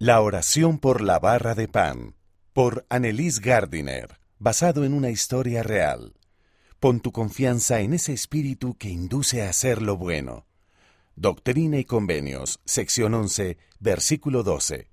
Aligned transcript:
La 0.00 0.20
oración 0.20 0.78
por 0.78 1.00
la 1.00 1.18
barra 1.18 1.56
de 1.56 1.66
pan, 1.66 2.14
por 2.52 2.86
Annelise 2.88 3.40
Gardiner, 3.40 4.20
basado 4.38 4.84
en 4.84 4.94
una 4.94 5.10
historia 5.10 5.64
real. 5.64 6.14
Pon 6.78 7.00
tu 7.00 7.10
confianza 7.10 7.80
en 7.80 7.94
ese 7.94 8.12
espíritu 8.12 8.76
que 8.76 8.90
induce 8.90 9.42
a 9.42 9.50
hacer 9.50 9.82
lo 9.82 9.96
bueno. 9.96 10.46
Doctrina 11.16 11.78
y 11.78 11.84
Convenios, 11.84 12.60
sección 12.64 13.12
11, 13.12 13.58
versículo 13.80 14.44
12. 14.44 14.88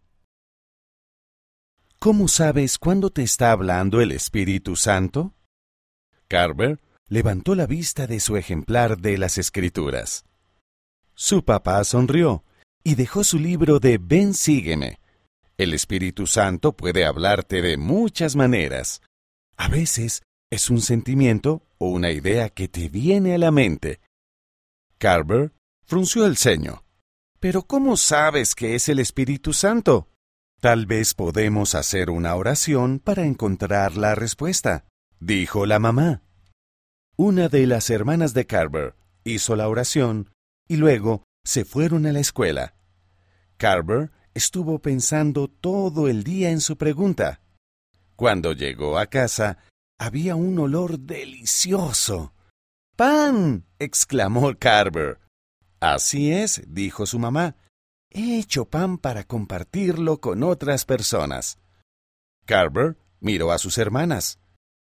¿Cómo 1.99 2.28
sabes 2.28 2.79
cuándo 2.79 3.12
te 3.12 3.22
está 3.22 3.51
hablando 3.51 4.01
el 4.01 4.12
Espíritu 4.12 4.76
Santo? 4.76 5.35
Carver 6.28 6.81
levantó 7.10 7.53
la 7.53 7.67
vista 7.67 8.08
de 8.08 8.19
su 8.19 8.37
ejemplar 8.37 8.97
de 8.97 9.19
las 9.19 9.37
Escrituras. 9.37 10.26
Su 11.13 11.46
papá 11.46 11.83
sonrió 11.83 12.44
y 12.88 12.94
dejó 12.94 13.24
su 13.24 13.40
libro 13.40 13.79
de 13.79 13.97
Ven, 13.97 14.36
sígueme. 14.36 14.99
El 15.58 15.74
Espíritu 15.74 16.27
Santo 16.27 16.73
puede 16.73 17.03
hablarte 17.03 17.63
de 17.63 17.77
muchas 17.77 18.35
maneras. 18.35 19.02
A 19.57 19.70
veces 19.70 20.21
es 20.52 20.70
un 20.70 20.81
sentimiento 20.81 21.63
o 21.79 21.90
una 21.90 22.12
idea 22.12 22.49
que 22.49 22.67
te 22.67 22.88
viene 22.88 23.34
a 23.34 23.40
la 23.40 23.49
mente. 23.49 24.02
Carver 24.99 25.52
frunció 25.88 26.27
el 26.27 26.38
ceño. 26.38 26.84
Pero 27.40 27.63
¿cómo 27.63 27.98
sabes 27.98 28.53
que 28.53 28.76
es 28.76 28.88
el 28.88 28.99
Espíritu 28.99 29.52
Santo? 29.52 30.07
Tal 30.62 30.85
vez 30.85 31.15
podemos 31.15 31.73
hacer 31.73 32.12
una 32.12 32.35
oración 32.35 32.99
para 32.99 33.26
encontrar 33.26 33.98
la 33.98 34.13
respuesta, 34.13 34.85
dijo 35.20 35.65
la 35.65 35.79
mamá. 35.79 36.21
Una 37.17 37.49
de 37.49 37.65
las 37.65 37.90
hermanas 37.90 38.35
de 38.35 38.45
Carver 38.45 38.95
hizo 39.23 39.55
la 39.55 39.70
oración 39.70 40.29
y 40.67 40.76
luego 40.76 41.23
se 41.43 41.65
fueron 41.65 42.05
a 42.05 42.12
la 42.12 42.20
escuela. 42.20 42.74
Carver 43.65 44.11
estuvo 44.35 44.77
pensando 44.77 45.47
todo 45.47 46.07
el 46.07 46.23
día 46.23 46.51
en 46.51 46.61
su 46.61 46.77
pregunta. 46.77 47.41
Cuando 48.15 48.53
llegó 48.53 48.99
a 48.99 49.07
casa, 49.07 49.57
había 49.98 50.35
un 50.35 50.59
olor 50.59 50.99
delicioso. 50.99 52.31
¡Pan! 52.95 53.65
exclamó 53.79 54.53
Carver. 54.59 55.20
Así 55.79 56.31
es, 56.31 56.62
dijo 56.67 57.07
su 57.07 57.17
mamá. 57.17 57.55
He 58.12 58.37
hecho 58.37 58.65
pan 58.65 58.99
para 58.99 59.23
compartirlo 59.23 60.21
con 60.21 60.43
otras 60.43 60.85
personas. 60.85 61.57
Carver 62.45 62.99
miró 63.20 63.51
a 63.51 63.57
sus 63.57 63.79
hermanas. 63.79 64.38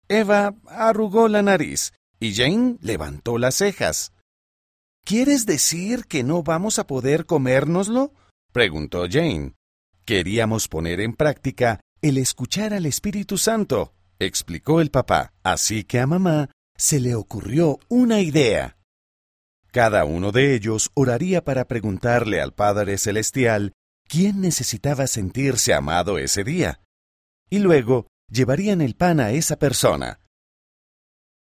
Eva 0.08 0.54
arrugó 0.66 1.28
la 1.28 1.42
nariz 1.42 1.92
y 2.18 2.34
Jane 2.34 2.78
levantó 2.80 3.36
las 3.36 3.56
cejas. 3.56 4.14
¿Quieres 5.04 5.44
decir 5.44 6.06
que 6.06 6.22
no 6.22 6.42
vamos 6.42 6.78
a 6.78 6.86
poder 6.86 7.26
comérnoslo? 7.26 8.14
Preguntó 8.52 9.06
Jane. 9.10 9.54
Queríamos 10.04 10.68
poner 10.68 11.00
en 11.00 11.14
práctica 11.14 11.80
el 12.02 12.18
escuchar 12.18 12.74
al 12.74 12.86
Espíritu 12.86 13.38
Santo, 13.38 13.94
explicó 14.18 14.80
el 14.80 14.90
papá. 14.90 15.32
Así 15.42 15.84
que 15.84 16.00
a 16.00 16.06
mamá 16.06 16.50
se 16.76 17.00
le 17.00 17.14
ocurrió 17.14 17.78
una 17.88 18.20
idea. 18.20 18.76
Cada 19.70 20.04
uno 20.04 20.32
de 20.32 20.54
ellos 20.54 20.90
oraría 20.94 21.44
para 21.44 21.66
preguntarle 21.66 22.40
al 22.40 22.52
Padre 22.52 22.98
Celestial 22.98 23.72
quién 24.08 24.40
necesitaba 24.40 25.06
sentirse 25.06 25.74
amado 25.74 26.18
ese 26.18 26.42
día. 26.42 26.80
Y 27.48 27.60
luego 27.60 28.08
llevarían 28.28 28.80
el 28.80 28.96
pan 28.96 29.20
a 29.20 29.30
esa 29.30 29.56
persona. 29.58 30.20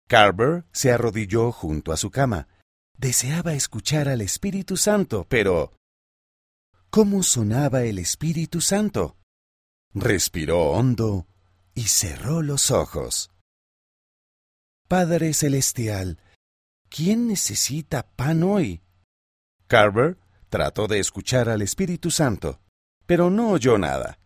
Carver 0.08 0.64
se 0.72 0.90
arrodilló 0.90 1.52
junto 1.52 1.92
a 1.92 1.96
su 1.96 2.10
cama 2.10 2.48
deseaba 2.98 3.54
escuchar 3.54 4.08
al 4.08 4.20
Espíritu 4.20 4.76
Santo, 4.76 5.24
pero 5.28 5.72
¿cómo 6.90 7.22
sonaba 7.22 7.82
el 7.84 7.98
Espíritu 7.98 8.60
Santo? 8.60 9.16
Respiró 9.94 10.70
hondo 10.70 11.26
y 11.74 11.84
cerró 11.84 12.42
los 12.42 12.70
ojos. 12.70 13.30
Padre 14.88 15.34
Celestial, 15.34 16.18
¿quién 16.88 17.28
necesita 17.28 18.08
pan 18.16 18.42
hoy? 18.42 18.82
Carver 19.66 20.18
trató 20.48 20.86
de 20.86 20.98
escuchar 20.98 21.48
al 21.48 21.62
Espíritu 21.62 22.10
Santo, 22.10 22.60
pero 23.06 23.30
no 23.30 23.50
oyó 23.50 23.76
nada. 23.78 24.18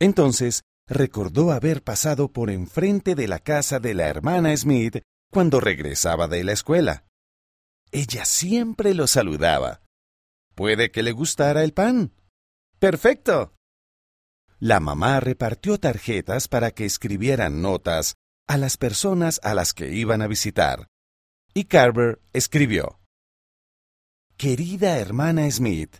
Entonces 0.00 0.62
recordó 0.88 1.52
haber 1.52 1.82
pasado 1.84 2.32
por 2.32 2.50
enfrente 2.50 3.14
de 3.14 3.28
la 3.28 3.38
casa 3.38 3.78
de 3.78 3.94
la 3.94 4.08
hermana 4.08 4.56
Smith 4.56 5.02
cuando 5.30 5.60
regresaba 5.60 6.26
de 6.26 6.42
la 6.42 6.52
escuela. 6.52 7.04
Ella 7.92 8.24
siempre 8.24 8.94
lo 8.94 9.06
saludaba. 9.06 9.82
Puede 10.60 10.90
que 10.90 11.02
le 11.02 11.12
gustara 11.12 11.64
el 11.64 11.72
pan. 11.72 12.12
Perfecto. 12.78 13.54
La 14.58 14.78
mamá 14.78 15.18
repartió 15.18 15.80
tarjetas 15.80 16.48
para 16.48 16.72
que 16.72 16.84
escribieran 16.84 17.62
notas 17.62 18.16
a 18.46 18.58
las 18.58 18.76
personas 18.76 19.40
a 19.42 19.54
las 19.54 19.72
que 19.72 19.94
iban 19.94 20.20
a 20.20 20.26
visitar. 20.26 20.86
Y 21.54 21.64
Carver 21.64 22.20
escribió, 22.34 23.00
Querida 24.36 24.98
hermana 24.98 25.50
Smith, 25.50 25.96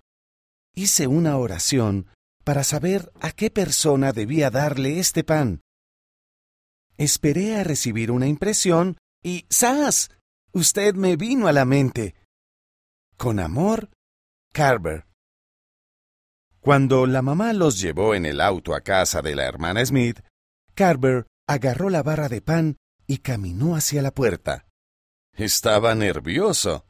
hice 0.75 1.07
una 1.07 1.39
oración 1.39 2.09
para 2.45 2.63
saber 2.63 3.11
a 3.23 3.33
qué 3.33 3.51
persona 3.51 4.13
debía 4.13 4.51
darle 4.51 4.99
este 4.99 5.25
pan. 5.25 5.63
Esperé 6.99 7.57
a 7.57 7.65
recibir 7.65 8.11
una 8.11 8.27
impresión 8.27 8.99
y 9.23 9.47
¡zas! 9.51 10.11
Usted 10.53 10.97
me 10.97 11.17
vino 11.17 11.49
a 11.49 11.55
la 11.55 11.65
mente. 11.65 12.15
Con 13.17 13.41
amor, 13.41 13.89
Carver. 14.53 15.07
Cuando 16.61 17.07
la 17.07 17.23
mamá 17.23 17.53
los 17.53 17.81
llevó 17.81 18.15
en 18.15 18.27
el 18.27 18.41
auto 18.41 18.75
a 18.75 18.81
casa 18.81 19.23
de 19.23 19.37
la 19.37 19.45
hermana 19.45 19.85
Smith, 19.87 20.21
Carver 20.75 21.27
agarró 21.47 21.89
la 21.89 22.03
barra 22.03 22.29
de 22.29 22.43
pan 22.43 22.77
y 23.07 23.19
caminó 23.19 23.77
hacia 23.77 24.03
la 24.03 24.11
puerta. 24.11 24.67
Estaba 25.35 25.95
nervioso. 25.95 26.85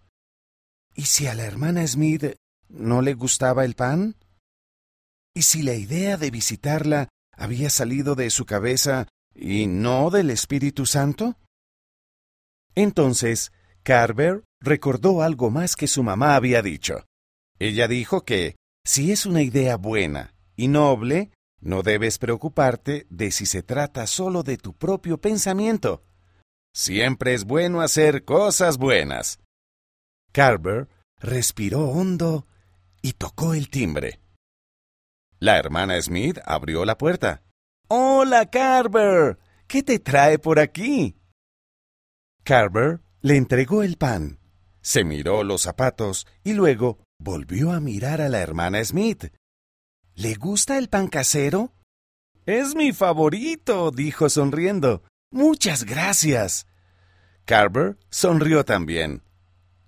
¿Y 0.95 1.03
si 1.03 1.27
a 1.27 1.35
la 1.35 1.45
hermana 1.45 1.87
Smith 1.87 2.35
no 2.69 3.03
le 3.03 3.15
gustaba 3.15 3.65
el 3.65 3.75
pan? 3.75 4.17
¿Y 5.35 5.43
si 5.43 5.63
la 5.63 5.75
idea 5.75 6.17
de 6.17 6.31
visitarla 6.31 7.09
había 7.37 7.69
salido 7.71 8.15
de 8.15 8.31
su 8.31 8.47
cabeza 8.47 9.07
y 9.35 9.67
no 9.67 10.11
del 10.11 10.31
Espíritu 10.31 10.87
Santo? 10.87 11.37
Entonces, 12.75 13.53
Carver 13.83 14.45
recordó 14.61 15.23
algo 15.23 15.51
más 15.51 15.77
que 15.77 15.87
su 15.87 16.03
mamá 16.03 16.35
había 16.35 16.63
dicho. 16.63 17.05
Ella 17.61 17.87
dijo 17.89 18.25
que, 18.25 18.57
si 18.85 19.13
es 19.13 19.27
una 19.27 19.43
idea 19.43 19.77
buena 19.77 20.35
y 20.57 20.69
noble, 20.69 21.31
no 21.61 21.83
debes 21.83 22.19
preocuparte 22.19 23.07
de 23.11 23.31
si 23.31 23.45
se 23.45 23.63
trata 23.63 24.07
solo 24.07 24.43
de 24.43 24.57
tu 24.57 24.73
propio 24.73 25.21
pensamiento. 25.21 26.03
Siempre 26.75 27.35
es 27.35 27.45
bueno 27.45 27.83
hacer 27.83 28.25
cosas 28.25 28.79
buenas. 28.79 29.41
Carver 30.33 30.89
respiró 31.19 31.91
hondo 31.91 32.47
y 33.03 33.13
tocó 33.13 33.53
el 33.53 33.69
timbre. 33.69 34.21
La 35.39 35.59
hermana 35.59 36.01
Smith 36.01 36.39
abrió 36.47 36.87
la 36.87 36.97
puerta. 36.97 37.43
Hola, 37.89 38.49
Carver. 38.49 39.39
¿Qué 39.67 39.83
te 39.83 39.99
trae 39.99 40.39
por 40.39 40.59
aquí? 40.59 41.15
Carver 42.43 43.01
le 43.21 43.37
entregó 43.37 43.83
el 43.83 43.99
pan, 43.99 44.39
se 44.81 45.05
miró 45.05 45.45
los 45.45 45.63
zapatos 45.63 46.27
y 46.43 46.55
luego 46.55 46.99
volvió 47.21 47.71
a 47.73 47.79
mirar 47.79 48.21
a 48.21 48.29
la 48.29 48.41
hermana 48.41 48.85
Smith. 48.85 49.33
¿Le 50.17 50.35
gusta 50.35 50.79
el 50.79 50.89
pan 50.89 51.07
casero? 51.07 51.73
Es 52.47 52.75
mi 52.75 52.93
favorito, 52.93 53.93
dijo 53.93 54.29
sonriendo. 54.29 55.05
Muchas 55.31 55.85
gracias. 55.85 56.67
Carver 57.45 57.97
sonrió 58.11 58.65
también. 58.65 59.23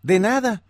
De 0.03 0.21
nada. 0.21 0.63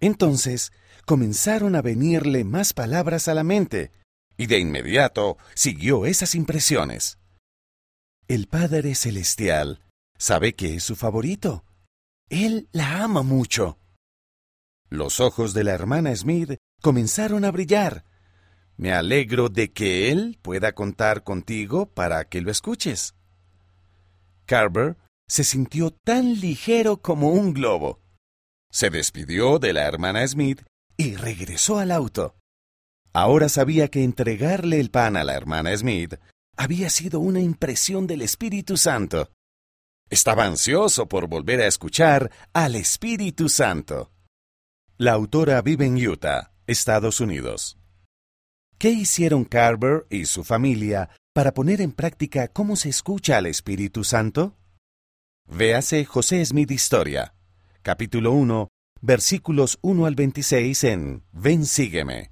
Entonces 0.00 0.72
comenzaron 1.06 1.74
a 1.74 1.80
venirle 1.80 2.44
más 2.44 2.74
palabras 2.74 3.28
a 3.28 3.34
la 3.34 3.42
mente, 3.42 3.90
y 4.36 4.46
de 4.46 4.58
inmediato 4.58 5.38
siguió 5.54 6.04
esas 6.04 6.34
impresiones. 6.34 7.18
El 8.28 8.46
Padre 8.46 8.94
Celestial 8.94 9.80
Sabe 10.18 10.56
que 10.56 10.74
es 10.74 10.82
su 10.82 10.96
favorito. 10.96 11.64
Él 12.28 12.68
la 12.72 13.04
ama 13.04 13.22
mucho. 13.22 13.78
Los 14.90 15.20
ojos 15.20 15.52
de 15.54 15.64
la 15.64 15.72
hermana 15.72 16.14
Smith 16.16 16.56
comenzaron 16.80 17.44
a 17.44 17.50
brillar. 17.50 18.04
Me 18.76 18.92
alegro 18.92 19.48
de 19.48 19.72
que 19.72 20.10
él 20.10 20.38
pueda 20.40 20.72
contar 20.72 21.24
contigo 21.24 21.86
para 21.86 22.24
que 22.28 22.40
lo 22.40 22.50
escuches. 22.50 23.14
Carver 24.46 24.96
se 25.28 25.44
sintió 25.44 25.90
tan 25.90 26.40
ligero 26.40 27.02
como 27.02 27.32
un 27.32 27.52
globo. 27.52 28.00
Se 28.70 28.88
despidió 28.88 29.58
de 29.58 29.72
la 29.72 29.86
hermana 29.86 30.26
Smith 30.26 30.62
y 30.96 31.16
regresó 31.16 31.78
al 31.78 31.90
auto. 31.90 32.36
Ahora 33.12 33.48
sabía 33.48 33.88
que 33.88 34.04
entregarle 34.04 34.80
el 34.80 34.90
pan 34.90 35.16
a 35.16 35.24
la 35.24 35.34
hermana 35.34 35.76
Smith 35.76 36.14
había 36.56 36.90
sido 36.90 37.20
una 37.20 37.40
impresión 37.40 38.06
del 38.06 38.22
Espíritu 38.22 38.76
Santo. 38.76 39.30
Estaba 40.10 40.44
ansioso 40.44 41.08
por 41.08 41.28
volver 41.28 41.60
a 41.60 41.66
escuchar 41.66 42.30
al 42.52 42.74
Espíritu 42.74 43.48
Santo. 43.48 44.10
La 45.00 45.12
autora 45.12 45.62
vive 45.62 45.86
en 45.86 45.94
Utah, 45.94 46.50
Estados 46.66 47.20
Unidos. 47.20 47.78
¿Qué 48.78 48.90
hicieron 48.90 49.44
Carver 49.44 50.08
y 50.10 50.24
su 50.24 50.42
familia 50.42 51.08
para 51.32 51.54
poner 51.54 51.80
en 51.80 51.92
práctica 51.92 52.48
cómo 52.48 52.74
se 52.74 52.88
escucha 52.88 53.36
al 53.36 53.46
Espíritu 53.46 54.02
Santo? 54.02 54.56
Véase 55.46 56.04
José 56.04 56.44
Smith 56.44 56.72
Historia, 56.72 57.32
capítulo 57.82 58.32
1, 58.32 58.66
versículos 59.00 59.78
1 59.82 60.04
al 60.04 60.16
26 60.16 60.82
en 60.82 61.22
Ven 61.30 61.64
Sígueme. 61.64 62.26